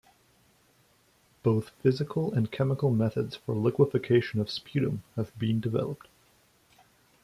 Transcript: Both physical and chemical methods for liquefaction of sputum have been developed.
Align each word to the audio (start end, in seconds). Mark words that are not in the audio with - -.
Both 1.43 1.69
physical 1.83 2.33
and 2.33 2.51
chemical 2.51 2.89
methods 2.89 3.35
for 3.35 3.53
liquefaction 3.55 4.39
of 4.41 4.49
sputum 4.49 5.03
have 5.15 5.37
been 5.37 5.59
developed. 5.59 6.07